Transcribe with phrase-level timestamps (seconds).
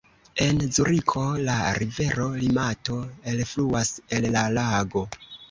[0.43, 2.97] En Zuriko la rivero Limato
[3.35, 5.07] elfluas el la lago.